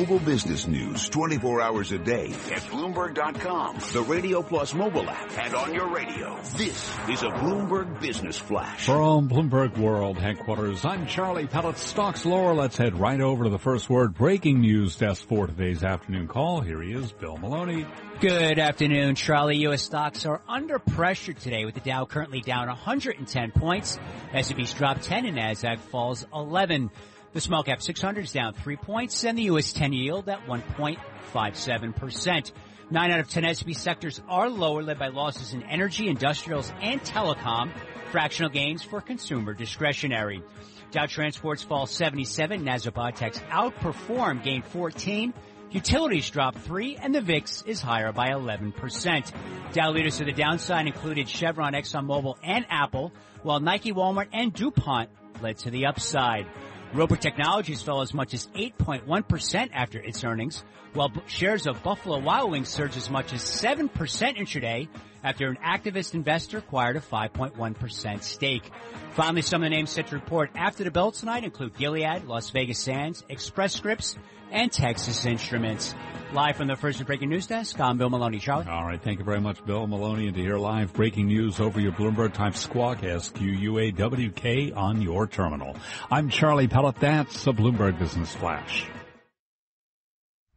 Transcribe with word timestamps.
Global 0.00 0.24
business 0.24 0.66
news 0.66 1.10
24 1.10 1.60
hours 1.60 1.92
a 1.92 1.98
day 1.98 2.32
at 2.50 2.62
Bloomberg.com, 2.70 3.80
the 3.92 4.00
Radio 4.00 4.40
Plus 4.40 4.72
mobile 4.72 5.10
app, 5.10 5.30
and 5.38 5.54
on 5.54 5.74
your 5.74 5.92
radio. 5.92 6.40
This 6.56 6.90
is 7.10 7.22
a 7.22 7.28
Bloomberg 7.28 8.00
Business 8.00 8.38
Flash. 8.38 8.86
From 8.86 9.28
Bloomberg 9.28 9.76
World 9.76 10.16
headquarters, 10.16 10.86
I'm 10.86 11.06
Charlie 11.06 11.46
Pellet. 11.46 11.76
Stocks 11.76 12.24
lower. 12.24 12.54
Let's 12.54 12.78
head 12.78 12.98
right 12.98 13.20
over 13.20 13.44
to 13.44 13.50
the 13.50 13.58
first 13.58 13.90
word 13.90 14.14
breaking 14.14 14.62
news 14.62 14.96
desk 14.96 15.28
for 15.28 15.46
today's 15.46 15.84
afternoon 15.84 16.28
call. 16.28 16.62
Here 16.62 16.80
he 16.80 16.94
is, 16.94 17.12
Bill 17.12 17.36
Maloney. 17.36 17.84
Good 18.20 18.58
afternoon, 18.58 19.16
Charlie. 19.16 19.58
U.S. 19.58 19.82
stocks 19.82 20.24
are 20.24 20.40
under 20.48 20.78
pressure 20.78 21.34
today 21.34 21.66
with 21.66 21.74
the 21.74 21.80
Dow 21.82 22.06
currently 22.06 22.40
down 22.40 22.68
110 22.68 23.50
points. 23.50 24.00
S&P's 24.32 24.72
dropped 24.72 25.02
10 25.02 25.26
and 25.26 25.36
Nasdaq 25.36 25.78
falls 25.78 26.26
11. 26.32 26.90
The 27.32 27.40
small 27.40 27.62
cap 27.62 27.80
600 27.80 28.24
is 28.24 28.32
down 28.32 28.54
three 28.54 28.76
points 28.76 29.24
and 29.24 29.38
the 29.38 29.44
U.S. 29.44 29.72
10 29.72 29.92
yield 29.92 30.28
at 30.28 30.46
1.57%. 30.46 32.52
Nine 32.90 33.12
out 33.12 33.20
of 33.20 33.28
10 33.28 33.44
S&P 33.44 33.72
sectors 33.72 34.20
are 34.28 34.48
lower, 34.48 34.82
led 34.82 34.98
by 34.98 35.08
losses 35.08 35.54
in 35.54 35.62
energy, 35.62 36.08
industrials, 36.08 36.72
and 36.80 37.00
telecom. 37.02 37.70
Fractional 38.10 38.50
gains 38.50 38.82
for 38.82 39.00
consumer 39.00 39.54
discretionary. 39.54 40.42
Dow 40.90 41.06
Transports 41.06 41.62
fall 41.62 41.86
77. 41.86 42.64
Nasdaq 42.64 42.94
Biotechs 42.94 43.38
outperform, 43.48 44.42
gain 44.42 44.62
14. 44.62 45.32
Utilities 45.70 46.28
drop 46.30 46.56
3 46.56 46.96
and 46.96 47.14
the 47.14 47.20
VIX 47.20 47.62
is 47.62 47.80
higher 47.80 48.10
by 48.10 48.30
11%. 48.30 49.72
Dow 49.72 49.92
leaders 49.92 50.18
to 50.18 50.24
the 50.24 50.32
downside 50.32 50.88
included 50.88 51.28
Chevron, 51.28 51.74
ExxonMobil, 51.74 52.38
and 52.42 52.66
Apple, 52.68 53.12
while 53.44 53.60
Nike, 53.60 53.92
Walmart, 53.92 54.26
and 54.32 54.52
DuPont 54.52 55.10
led 55.40 55.58
to 55.58 55.70
the 55.70 55.86
upside. 55.86 56.46
Roper 56.92 57.14
Technologies 57.14 57.82
fell 57.82 58.00
as 58.00 58.12
much 58.12 58.34
as 58.34 58.48
8.1% 58.48 59.70
after 59.72 60.00
its 60.00 60.24
earnings, 60.24 60.64
while 60.92 61.12
shares 61.28 61.68
of 61.68 61.80
Buffalo 61.84 62.18
Wild 62.18 62.50
Wings 62.50 62.68
surged 62.68 62.96
as 62.96 63.08
much 63.08 63.32
as 63.32 63.42
7% 63.42 63.88
intraday 64.36 64.88
after 65.22 65.48
an 65.48 65.58
activist 65.64 66.14
investor 66.14 66.58
acquired 66.58 66.96
a 66.96 67.00
5.1% 67.00 68.22
stake. 68.22 68.70
Finally, 69.12 69.42
some 69.42 69.62
of 69.62 69.66
the 69.66 69.74
names 69.74 69.90
set 69.90 70.08
to 70.08 70.14
report 70.14 70.50
after 70.54 70.84
the 70.84 70.90
bell 70.90 71.12
tonight 71.12 71.44
include 71.44 71.76
Gilead, 71.76 72.24
Las 72.24 72.50
Vegas 72.50 72.78
Sands, 72.78 73.24
Express 73.28 73.74
Scripts, 73.74 74.16
and 74.50 74.70
Texas 74.72 75.26
Instruments. 75.26 75.94
Live 76.32 76.56
from 76.56 76.68
the 76.68 76.76
first 76.76 77.04
breaking 77.06 77.28
news 77.28 77.46
desk, 77.46 77.80
I'm 77.80 77.98
Bill 77.98 78.10
Maloney. 78.10 78.38
Charlie. 78.38 78.66
All 78.66 78.84
right, 78.84 79.02
thank 79.02 79.18
you 79.18 79.24
very 79.24 79.40
much, 79.40 79.64
Bill 79.64 79.86
Maloney. 79.86 80.26
And 80.28 80.36
to 80.36 80.42
hear 80.42 80.58
live 80.58 80.92
breaking 80.92 81.26
news 81.26 81.60
over 81.60 81.80
your 81.80 81.92
Bloomberg 81.92 82.34
type 82.34 82.54
Squawk, 82.54 83.02
S-Q-U-A-W-K 83.02 84.72
on 84.72 85.02
your 85.02 85.26
terminal. 85.26 85.76
I'm 86.10 86.28
Charlie 86.28 86.68
Pellet. 86.68 86.96
That's 86.96 87.46
a 87.46 87.52
Bloomberg 87.52 87.98
Business 87.98 88.34
Flash. 88.34 88.86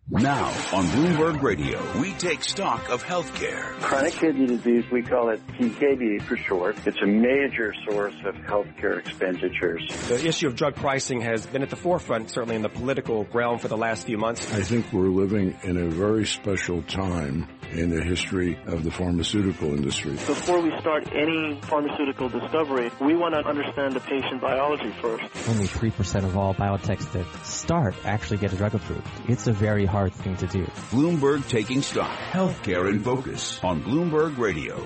Now 0.09 0.48
on 0.73 0.86
Bloomberg 0.88 1.42
Radio, 1.42 1.82
we 2.02 2.12
take 2.14 2.44
stock 2.44 2.90
of 2.90 3.02
healthcare. 3.02 3.72
Chronic 3.80 4.14
kidney 4.14 4.48
disease, 4.48 4.83
we 4.92 5.02
call 5.02 5.30
it 5.30 5.39
CKD 5.54 6.22
for 6.23 6.36
short. 6.36 6.76
It's 6.86 7.02
a 7.02 7.05
major 7.05 7.73
source 7.89 8.16
of 8.26 8.36
healthcare 8.36 9.00
expenditures. 9.00 9.88
The 10.10 10.27
issue 10.27 10.48
of 10.48 10.58
drug 10.58 10.76
pricing 10.76 11.22
has 11.22 11.45
been 11.45 11.61
at 11.61 11.70
the 11.70 11.77
forefront, 11.77 12.32
certainly 12.32 12.58
in 12.58 12.64
the 12.64 12.70
political 12.70 13.26
realm 13.32 13.60
for 13.60 13.70
the 13.70 13.77
last 13.77 14.05
few 14.05 14.17
months. 14.17 14.54
I 14.54 14.61
think 14.61 14.92
we're 14.92 15.08
living 15.08 15.58
in 15.64 15.77
a 15.77 15.88
very 15.88 16.26
special 16.26 16.82
time 16.83 17.48
in 17.73 17.89
the 17.89 18.04
history 18.04 18.58
of 18.66 18.84
the 18.84 18.92
pharmaceutical 18.92 19.73
industry. 19.73 20.11
Before 20.11 20.61
we 20.61 20.72
start 20.80 21.08
any 21.14 21.60
pharmaceutical 21.61 22.30
discovery, 22.30 22.92
we 23.02 23.16
want 23.16 23.34
to 23.34 23.42
understand 23.42 23.94
the 23.94 24.00
patient 24.00 24.42
biology 24.42 24.94
first. 25.02 25.23
Only 25.50 25.67
3% 25.67 26.23
of 26.23 26.38
all 26.38 26.54
biotechs 26.54 27.12
that 27.14 27.45
start 27.45 27.95
actually 28.06 28.38
get 28.38 28.54
a 28.54 28.56
drug 28.56 28.76
approved. 28.76 29.08
It's 29.28 29.48
a 29.48 29.54
very 29.54 29.86
hard 29.86 30.14
thing 30.14 30.38
to 30.38 30.48
do. 30.48 30.66
Bloomberg 30.92 31.48
taking 31.48 31.82
stock. 31.82 32.17
Healthcare 32.32 32.89
in 32.89 33.02
focus 33.02 33.60
on 33.64 33.83
Bloomberg 33.83 34.38
Radio. 34.38 34.86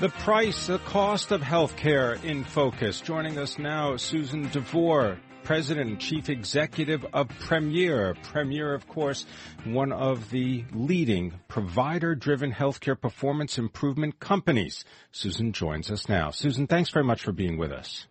The 0.00 0.10
price, 0.10 0.66
the 0.66 0.78
cost 0.78 1.32
of 1.32 1.40
healthcare 1.40 2.22
in 2.22 2.44
focus. 2.44 3.00
Joining 3.00 3.38
us 3.38 3.58
now, 3.58 3.96
Susan 3.96 4.48
DeVore, 4.50 5.18
President 5.46 5.88
and 5.88 6.00
Chief 6.00 6.28
Executive 6.28 7.06
of 7.12 7.28
Premier. 7.28 8.16
Premier, 8.24 8.74
of 8.74 8.88
course, 8.88 9.24
one 9.62 9.92
of 9.92 10.28
the 10.30 10.64
leading 10.72 11.34
provider-driven 11.46 12.52
healthcare 12.52 13.00
performance 13.00 13.56
improvement 13.56 14.18
companies. 14.18 14.84
Susan 15.12 15.52
joins 15.52 15.88
us 15.88 16.08
now. 16.08 16.32
Susan, 16.32 16.66
thanks 16.66 16.90
very 16.90 17.04
much 17.04 17.22
for 17.22 17.30
being 17.30 17.58
with 17.58 17.70
us. 17.70 18.08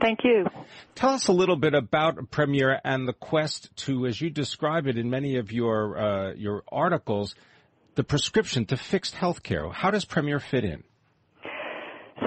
Thank 0.00 0.20
you. 0.24 0.46
Tell 0.94 1.10
us 1.10 1.28
a 1.28 1.32
little 1.32 1.56
bit 1.56 1.74
about 1.74 2.30
Premier 2.30 2.80
and 2.82 3.06
the 3.06 3.12
quest 3.12 3.68
to, 3.84 4.06
as 4.06 4.18
you 4.18 4.30
describe 4.30 4.86
it 4.86 4.96
in 4.96 5.10
many 5.10 5.36
of 5.36 5.52
your 5.52 5.98
uh, 5.98 6.32
your 6.36 6.62
articles, 6.72 7.34
the 7.96 8.04
prescription 8.04 8.64
to 8.64 8.78
fixed 8.78 9.14
healthcare. 9.14 9.70
How 9.70 9.90
does 9.90 10.06
Premier 10.06 10.40
fit 10.40 10.64
in? 10.64 10.84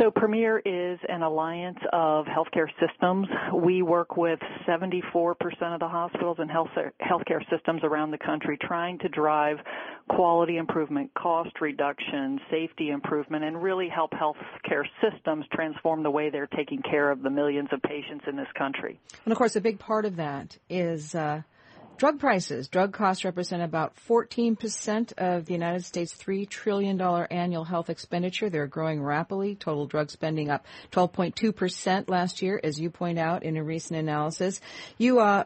So 0.01 0.09
Premier 0.09 0.57
is 0.65 0.97
an 1.09 1.21
alliance 1.21 1.77
of 1.93 2.25
healthcare 2.25 2.67
systems. 2.79 3.27
We 3.53 3.83
work 3.83 4.17
with 4.17 4.39
74% 4.67 5.35
of 5.75 5.79
the 5.79 5.87
hospitals 5.87 6.37
and 6.39 6.49
health 6.49 6.69
healthcare 6.99 7.47
systems 7.51 7.81
around 7.83 8.09
the 8.09 8.17
country 8.17 8.57
trying 8.59 8.97
to 8.97 9.09
drive 9.09 9.57
quality 10.09 10.57
improvement, 10.57 11.11
cost 11.13 11.51
reduction, 11.61 12.39
safety 12.49 12.89
improvement, 12.89 13.43
and 13.43 13.61
really 13.61 13.89
help 13.89 14.09
healthcare 14.13 14.85
systems 15.03 15.45
transform 15.53 16.01
the 16.01 16.09
way 16.09 16.31
they're 16.31 16.47
taking 16.47 16.81
care 16.81 17.11
of 17.11 17.21
the 17.21 17.29
millions 17.29 17.69
of 17.71 17.79
patients 17.83 18.25
in 18.27 18.35
this 18.35 18.47
country. 18.57 18.99
And 19.23 19.31
of 19.31 19.37
course, 19.37 19.55
a 19.55 19.61
big 19.61 19.77
part 19.77 20.05
of 20.05 20.15
that 20.15 20.57
is 20.67 21.13
uh, 21.13 21.43
Drug 22.01 22.19
prices. 22.19 22.67
Drug 22.67 22.93
costs 22.93 23.23
represent 23.23 23.61
about 23.61 23.93
14% 24.09 25.13
of 25.19 25.45
the 25.45 25.53
United 25.53 25.85
States 25.85 26.15
$3 26.15 26.49
trillion 26.49 26.99
annual 26.99 27.63
health 27.63 27.91
expenditure. 27.91 28.49
They're 28.49 28.65
growing 28.65 29.03
rapidly. 29.03 29.53
Total 29.53 29.85
drug 29.85 30.09
spending 30.09 30.49
up 30.49 30.65
12.2% 30.93 32.09
last 32.09 32.41
year, 32.41 32.59
as 32.63 32.79
you 32.79 32.89
point 32.89 33.19
out 33.19 33.43
in 33.43 33.55
a 33.55 33.63
recent 33.63 33.99
analysis. 33.99 34.61
You, 34.97 35.19
uh, 35.19 35.43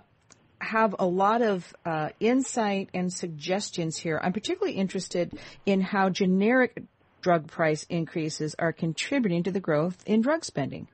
have 0.62 0.96
a 0.98 1.06
lot 1.06 1.42
of 1.42 1.76
uh, 1.86 2.12
insight 2.22 2.90
and 2.94 3.12
suggestions 3.12 3.98
here. 3.98 4.18
I'm 4.24 4.32
particularly 4.32 4.78
interested 4.78 5.38
in 5.66 5.82
how 5.82 6.08
generic 6.08 6.84
drug 7.22 7.48
price 7.48 7.86
increases 7.90 8.56
are 8.58 8.72
contributing 8.72 9.44
to 9.44 9.52
the 9.52 9.60
growth 9.60 10.02
in 10.06 10.22
drug 10.22 10.46
spending. 10.46 10.88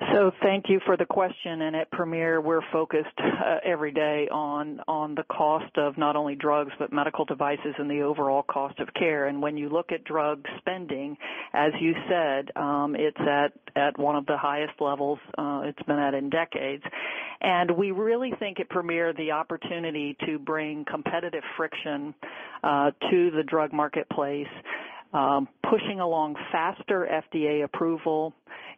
So 0.00 0.32
thank 0.42 0.68
you 0.68 0.80
for 0.84 0.96
the 0.96 1.04
question. 1.04 1.62
And 1.62 1.76
at 1.76 1.90
Premier, 1.90 2.40
we're 2.40 2.62
focused 2.72 3.16
uh, 3.18 3.58
every 3.64 3.92
day 3.92 4.28
on 4.30 4.80
on 4.88 5.14
the 5.14 5.22
cost 5.24 5.76
of 5.76 5.96
not 5.96 6.16
only 6.16 6.34
drugs 6.34 6.72
but 6.78 6.92
medical 6.92 7.24
devices 7.24 7.74
and 7.78 7.88
the 7.88 8.02
overall 8.02 8.42
cost 8.42 8.80
of 8.80 8.92
care. 8.94 9.26
And 9.26 9.40
when 9.40 9.56
you 9.56 9.68
look 9.68 9.92
at 9.92 10.02
drug 10.04 10.44
spending, 10.58 11.16
as 11.52 11.72
you 11.80 11.94
said, 12.08 12.50
um, 12.56 12.96
it's 12.98 13.20
at 13.20 13.52
at 13.76 13.96
one 13.96 14.16
of 14.16 14.26
the 14.26 14.36
highest 14.36 14.80
levels 14.80 15.20
uh, 15.38 15.62
it's 15.64 15.82
been 15.84 15.98
at 15.98 16.14
in 16.14 16.28
decades. 16.28 16.82
And 17.40 17.70
we 17.76 17.92
really 17.92 18.32
think 18.38 18.58
at 18.58 18.68
Premier 18.68 19.12
the 19.12 19.30
opportunity 19.30 20.16
to 20.26 20.40
bring 20.40 20.84
competitive 20.90 21.44
friction 21.56 22.14
uh, 22.64 22.90
to 23.10 23.30
the 23.30 23.44
drug 23.46 23.72
marketplace 23.72 24.48
um, 25.14 25.48
pushing 25.70 26.00
along 26.00 26.34
faster 26.50 27.08
FDA 27.08 27.64
approval, 27.64 28.34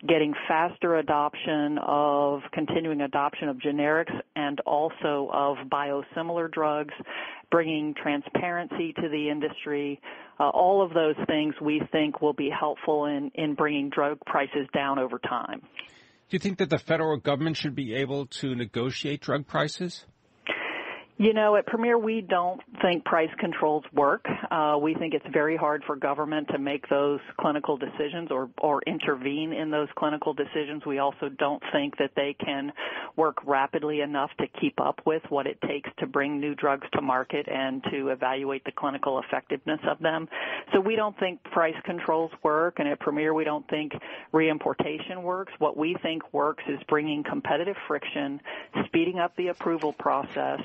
getting 0.06 0.34
faster 0.48 0.96
adoption 0.96 1.78
of 1.86 2.40
continuing 2.52 3.00
adoption 3.00 3.48
of 3.48 3.56
generics 3.58 4.12
and 4.34 4.60
also 4.60 5.30
of 5.32 5.56
biosimilar 5.68 6.50
drugs, 6.50 6.94
bringing 7.50 7.94
transparency 7.94 8.92
to 8.94 9.08
the 9.08 9.28
industry. 9.30 10.00
Uh, 10.38 10.48
all 10.50 10.84
of 10.84 10.92
those 10.92 11.16
things 11.26 11.54
we 11.60 11.80
think 11.92 12.20
will 12.20 12.34
be 12.34 12.50
helpful 12.50 13.06
in, 13.06 13.30
in 13.34 13.54
bringing 13.54 13.88
drug 13.88 14.18
prices 14.26 14.66
down 14.74 14.98
over 14.98 15.18
time. 15.18 15.60
Do 16.28 16.34
you 16.34 16.38
think 16.40 16.58
that 16.58 16.70
the 16.70 16.78
federal 16.78 17.18
government 17.18 17.56
should 17.56 17.74
be 17.74 17.94
able 17.94 18.26
to 18.26 18.54
negotiate 18.54 19.20
drug 19.20 19.46
prices? 19.46 20.04
You 21.18 21.32
know, 21.32 21.56
at 21.56 21.66
Premier, 21.66 21.96
we 21.96 22.20
don't 22.20 22.60
think 22.82 23.06
price 23.06 23.30
controls 23.38 23.84
work. 23.94 24.26
Uh, 24.50 24.76
we 24.78 24.92
think 24.92 25.14
it's 25.14 25.24
very 25.32 25.56
hard 25.56 25.82
for 25.86 25.96
government 25.96 26.48
to 26.48 26.58
make 26.58 26.86
those 26.90 27.20
clinical 27.40 27.78
decisions 27.78 28.30
or, 28.30 28.50
or 28.58 28.82
intervene 28.86 29.54
in 29.54 29.70
those 29.70 29.88
clinical 29.96 30.34
decisions. 30.34 30.84
We 30.84 30.98
also 30.98 31.30
don't 31.30 31.62
think 31.72 31.96
that 31.96 32.10
they 32.16 32.36
can 32.38 32.70
work 33.16 33.38
rapidly 33.46 34.02
enough 34.02 34.28
to 34.40 34.46
keep 34.60 34.78
up 34.78 35.00
with 35.06 35.22
what 35.30 35.46
it 35.46 35.58
takes 35.62 35.88
to 36.00 36.06
bring 36.06 36.38
new 36.38 36.54
drugs 36.54 36.86
to 36.92 37.00
market 37.00 37.48
and 37.48 37.82
to 37.90 38.08
evaluate 38.08 38.66
the 38.66 38.72
clinical 38.72 39.18
effectiveness 39.18 39.80
of 39.88 39.98
them. 40.00 40.28
So 40.74 40.80
we 40.80 40.96
don't 40.96 41.18
think 41.18 41.42
price 41.44 41.76
controls 41.86 42.30
work, 42.42 42.74
and 42.78 42.86
at 42.86 43.00
Premier, 43.00 43.32
we 43.32 43.44
don't 43.44 43.66
think 43.70 43.92
reimportation 44.32 45.22
works. 45.22 45.54
What 45.60 45.78
we 45.78 45.96
think 46.02 46.34
works 46.34 46.64
is 46.68 46.78
bringing 46.90 47.24
competitive 47.24 47.76
friction, 47.88 48.38
speeding 48.84 49.18
up 49.18 49.34
the 49.36 49.48
approval 49.48 49.94
process, 49.94 50.60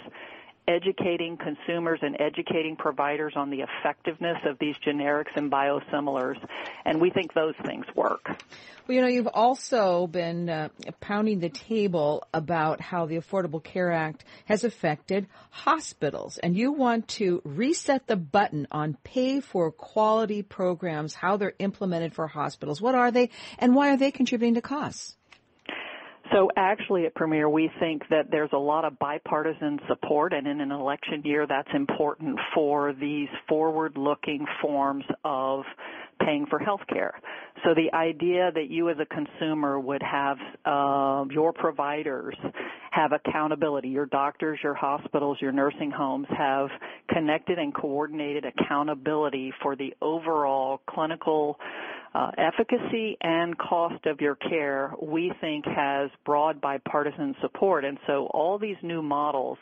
educating 0.67 1.37
consumers 1.37 1.99
and 2.01 2.19
educating 2.19 2.75
providers 2.75 3.33
on 3.35 3.49
the 3.49 3.61
effectiveness 3.61 4.37
of 4.45 4.57
these 4.59 4.75
generics 4.85 5.35
and 5.35 5.51
biosimilars, 5.51 6.37
and 6.85 7.01
we 7.01 7.09
think 7.09 7.33
those 7.33 7.55
things 7.65 7.85
work. 7.95 8.27
Well, 8.87 8.95
you 8.95 9.01
know, 9.01 9.07
you've 9.07 9.27
also 9.27 10.07
been 10.07 10.49
uh, 10.49 10.69
pounding 10.99 11.39
the 11.39 11.49
table 11.49 12.23
about 12.33 12.81
how 12.81 13.05
the 13.05 13.17
Affordable 13.17 13.63
Care 13.63 13.91
Act 13.91 14.23
has 14.45 14.63
affected 14.63 15.27
hospitals, 15.49 16.37
and 16.37 16.55
you 16.55 16.71
want 16.71 17.07
to 17.09 17.41
reset 17.43 18.07
the 18.07 18.15
button 18.15 18.67
on 18.71 18.97
pay 19.03 19.39
for 19.39 19.71
quality 19.71 20.41
programs, 20.41 21.13
how 21.13 21.37
they're 21.37 21.53
implemented 21.59 22.13
for 22.13 22.27
hospitals. 22.27 22.81
What 22.81 22.95
are 22.95 23.11
they, 23.11 23.29
and 23.59 23.75
why 23.75 23.89
are 23.89 23.97
they 23.97 24.11
contributing 24.11 24.55
to 24.55 24.61
costs? 24.61 25.15
So 26.31 26.49
actually 26.55 27.05
at 27.05 27.15
Premier, 27.15 27.49
we 27.49 27.69
think 27.79 28.03
that 28.09 28.31
there's 28.31 28.51
a 28.53 28.57
lot 28.57 28.85
of 28.85 28.97
bipartisan 28.99 29.79
support 29.87 30.31
and 30.31 30.47
in 30.47 30.61
an 30.61 30.71
election 30.71 31.21
year 31.25 31.45
that's 31.45 31.69
important 31.73 32.39
for 32.53 32.93
these 32.93 33.27
forward-looking 33.49 34.45
forms 34.61 35.03
of 35.25 35.63
paying 36.21 36.45
for 36.45 36.59
health 36.59 36.81
care. 36.87 37.19
So 37.63 37.73
the 37.73 37.93
idea 37.95 38.51
that 38.53 38.69
you 38.69 38.89
as 38.89 38.97
a 38.99 39.05
consumer 39.05 39.79
would 39.79 40.01
have 40.03 40.37
uh, 40.65 41.25
your 41.31 41.51
providers 41.51 42.35
have 42.91 43.11
accountability, 43.11 43.89
your 43.89 44.05
doctors, 44.05 44.59
your 44.63 44.73
hospitals, 44.73 45.37
your 45.41 45.51
nursing 45.51 45.91
homes 45.91 46.27
have 46.37 46.69
connected 47.09 47.57
and 47.57 47.73
coordinated 47.73 48.45
accountability 48.45 49.51
for 49.61 49.75
the 49.75 49.93
overall 50.01 50.81
clinical 50.89 51.57
uh, 52.13 52.31
efficacy 52.37 53.17
and 53.21 53.57
cost 53.57 54.05
of 54.05 54.19
your 54.19 54.35
care, 54.35 54.93
we 55.01 55.31
think 55.39 55.65
has 55.65 56.09
broad 56.25 56.59
bipartisan 56.59 57.35
support. 57.41 57.85
And 57.85 57.97
so 58.05 58.27
all 58.33 58.59
these 58.59 58.75
new 58.83 59.01
models 59.01 59.57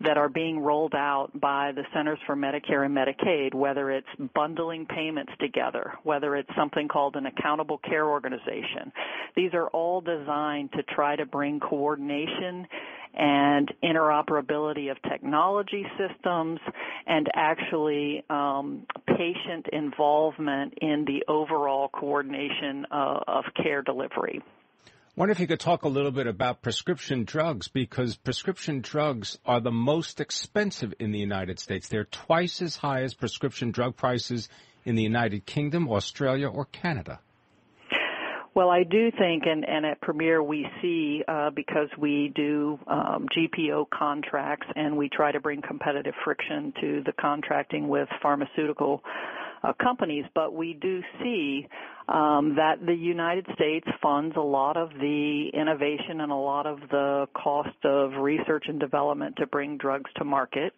that 0.00 0.16
are 0.16 0.28
being 0.28 0.60
rolled 0.60 0.94
out 0.94 1.30
by 1.34 1.72
the 1.72 1.82
Centers 1.92 2.18
for 2.26 2.36
Medicare 2.36 2.84
and 2.84 2.96
Medicaid, 2.96 3.52
whether 3.52 3.90
it's 3.90 4.06
bundling 4.34 4.86
payments 4.86 5.32
together, 5.40 5.94
whether 6.04 6.36
it's 6.36 6.50
something 6.56 6.86
called 6.86 7.16
an 7.16 7.26
accountable 7.26 7.78
care 7.78 8.06
organization, 8.06 8.92
these 9.34 9.50
are 9.54 9.68
all 9.68 10.00
designed 10.00 10.70
to 10.72 10.82
try 10.94 11.16
to 11.16 11.26
bring 11.26 11.58
coordination 11.58 12.66
and 13.14 13.72
interoperability 13.82 14.90
of 14.90 14.96
technology 15.02 15.84
systems 15.98 16.60
and 17.06 17.28
actually 17.34 18.24
um, 18.30 18.86
patient 19.06 19.66
involvement 19.72 20.74
in 20.80 21.04
the 21.06 21.24
overall 21.32 21.88
coordination 21.88 22.86
uh, 22.90 23.20
of 23.26 23.44
care 23.60 23.82
delivery. 23.82 24.42
Wonder 25.16 25.32
if 25.32 25.40
you 25.40 25.48
could 25.48 25.58
talk 25.58 25.82
a 25.82 25.88
little 25.88 26.12
bit 26.12 26.28
about 26.28 26.62
prescription 26.62 27.24
drugs 27.24 27.66
because 27.66 28.14
prescription 28.14 28.80
drugs 28.80 29.36
are 29.44 29.60
the 29.60 29.72
most 29.72 30.20
expensive 30.20 30.94
in 31.00 31.10
the 31.10 31.18
United 31.18 31.58
States. 31.58 31.88
They're 31.88 32.04
twice 32.04 32.62
as 32.62 32.76
high 32.76 33.02
as 33.02 33.14
prescription 33.14 33.72
drug 33.72 33.96
prices 33.96 34.48
in 34.84 34.94
the 34.94 35.02
United 35.02 35.44
Kingdom, 35.44 35.88
Australia, 35.88 36.46
or 36.46 36.66
Canada. 36.66 37.18
Well, 38.54 38.70
I 38.70 38.82
do 38.82 39.10
think, 39.16 39.44
and, 39.46 39.68
and 39.68 39.86
at 39.86 40.00
Premier 40.00 40.42
we 40.42 40.66
see, 40.82 41.22
uh, 41.28 41.50
because 41.50 41.88
we 41.98 42.32
do 42.34 42.78
um, 42.86 43.26
GPO 43.36 43.86
contracts 43.90 44.66
and 44.74 44.96
we 44.96 45.08
try 45.08 45.30
to 45.32 45.40
bring 45.40 45.62
competitive 45.62 46.14
friction 46.24 46.72
to 46.80 47.02
the 47.04 47.12
contracting 47.20 47.88
with 47.88 48.08
pharmaceutical 48.20 49.02
uh, 49.62 49.72
companies, 49.82 50.24
but 50.34 50.54
we 50.54 50.74
do 50.74 51.02
see 51.22 51.66
um, 52.08 52.54
that 52.56 52.76
the 52.84 52.94
United 52.94 53.46
States 53.54 53.86
funds 54.00 54.34
a 54.36 54.40
lot 54.40 54.76
of 54.76 54.90
the 54.90 55.50
innovation 55.52 56.20
and 56.20 56.32
a 56.32 56.36
lot 56.36 56.66
of 56.66 56.78
the 56.90 57.26
cost 57.34 57.76
of 57.84 58.12
research 58.20 58.64
and 58.68 58.80
development 58.80 59.36
to 59.36 59.46
bring 59.46 59.76
drugs 59.76 60.10
to 60.16 60.24
market. 60.24 60.72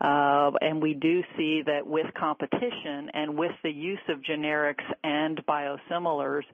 Uh, 0.00 0.50
and 0.60 0.80
we 0.80 0.94
do 0.94 1.22
see 1.36 1.62
that 1.66 1.86
with 1.86 2.06
competition 2.18 3.10
and 3.12 3.36
with 3.36 3.52
the 3.64 3.70
use 3.70 3.98
of 4.08 4.18
generics 4.20 4.84
and 5.02 5.40
biosimilars, 5.46 6.44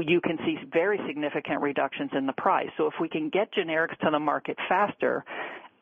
you 0.00 0.20
can 0.20 0.38
see 0.38 0.56
very 0.72 0.98
significant 1.06 1.60
reductions 1.60 2.10
in 2.16 2.26
the 2.26 2.32
price. 2.32 2.70
So 2.76 2.86
if 2.86 2.94
we 3.00 3.08
can 3.08 3.28
get 3.28 3.52
generics 3.52 3.98
to 3.98 4.10
the 4.10 4.18
market 4.18 4.56
faster, 4.68 5.24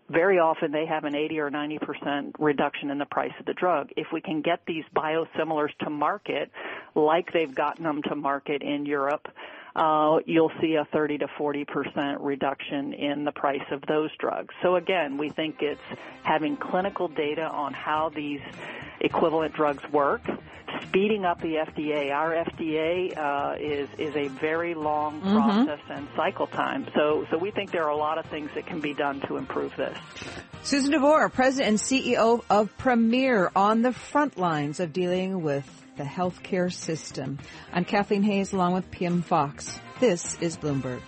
very 0.09 0.41
often 0.41 0.73
they 0.73 0.87
have 0.87 1.05
an 1.05 1.15
80 1.15 1.39
or 1.39 1.51
90 1.51 1.79
percent 1.79 2.37
reduction 2.39 2.91
in 2.91 2.99
the 2.99 3.07
price 3.07 3.33
of 3.39 3.47
the 3.47 3.55
drug. 3.55 3.91
If 3.97 4.09
we 4.13 4.21
can 4.21 4.43
get 4.43 4.61
these 4.67 4.85
biosimilars 4.95 5.77
to 5.85 5.91
market, 5.91 6.51
like 6.97 7.33
they've 7.33 7.55
gotten 7.55 7.85
them 7.85 8.03
to 8.09 8.17
market 8.17 8.63
in 8.63 8.87
Europe, 8.87 9.29
uh, 9.77 10.19
you'll 10.27 10.53
see 10.61 10.75
a 10.75 10.85
30 10.93 11.19
to 11.19 11.29
40 11.39 11.65
percent 11.65 12.21
reduction 12.21 12.93
in 12.93 13.25
the 13.25 13.33
price 13.33 13.67
of 13.71 13.83
those 13.83 14.11
drugs. 14.19 14.55
So 14.63 14.77
again, 14.77 15.17
we 15.19 15.31
think 15.31 15.57
it's 15.61 15.81
having 16.23 16.57
clinical 16.57 17.09
data 17.09 17.45
on 17.45 17.73
how 17.73 18.11
these 18.15 18.41
equivalent 19.01 19.55
drugs 19.55 19.83
work 19.91 20.23
speeding 20.83 21.25
up 21.25 21.41
the 21.41 21.55
FDA. 21.55 22.11
Our 22.11 22.45
FDA 22.45 23.17
uh, 23.17 23.57
is 23.61 23.89
is 23.99 24.15
a 24.17 24.29
very 24.29 24.75
long 24.75 25.21
mm-hmm. 25.21 25.35
process 25.35 25.81
and 25.89 26.09
cycle 26.17 26.47
time. 26.47 26.87
So 26.95 27.27
so 27.31 27.39
we 27.39 27.51
think 27.51 27.71
there 27.71 27.85
are 27.85 27.91
a 27.91 27.97
lot 27.97 28.19
of 28.19 28.27
things 28.27 28.51
that 28.55 28.67
can 28.67 28.81
be 28.81 28.95
done 28.95 29.21
to 29.23 29.37
improve 29.37 29.75
this. 29.77 29.97
Susan 30.63 30.91
DeVore, 30.91 31.29
President 31.31 31.69
and 31.69 31.79
CEO 31.79 32.45
of 32.51 32.77
Premier, 32.77 33.51
on 33.57 33.83
the 33.83 33.93
front 33.93 34.37
lines 34.37 34.79
of 34.81 34.93
dealing 34.93 35.43
with 35.43 35.65
the 36.01 36.07
healthcare 36.07 36.73
system. 36.73 37.39
I'm 37.75 37.85
Kathleen 37.85 38.23
Hays 38.23 38.55
along 38.55 38.73
with 38.73 38.91
Pimm 38.91 39.21
Fox. 39.21 39.79
This 40.01 40.35
is 40.41 40.57
Bloomberg. 40.57 41.03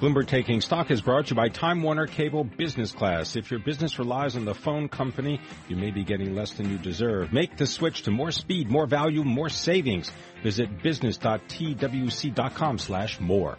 Bloomberg 0.00 0.28
Taking 0.28 0.60
Stock 0.60 0.92
is 0.92 1.00
brought 1.00 1.26
to 1.26 1.30
you 1.30 1.36
by 1.36 1.48
Time 1.48 1.82
Warner 1.82 2.06
Cable 2.06 2.44
Business 2.44 2.92
Class. 2.92 3.34
If 3.34 3.50
your 3.50 3.58
business 3.58 3.98
relies 3.98 4.36
on 4.36 4.44
the 4.44 4.54
phone 4.54 4.88
company, 4.88 5.40
you 5.68 5.74
may 5.74 5.90
be 5.90 6.04
getting 6.04 6.36
less 6.36 6.52
than 6.52 6.70
you 6.70 6.78
deserve. 6.78 7.32
Make 7.32 7.56
the 7.56 7.66
switch 7.66 8.02
to 8.02 8.12
more 8.12 8.30
speed, 8.30 8.70
more 8.70 8.86
value, 8.86 9.24
more 9.24 9.48
savings. 9.48 10.12
Visit 10.44 10.84
business.twc.com 10.84 12.78
slash 12.78 13.18
more. 13.18 13.58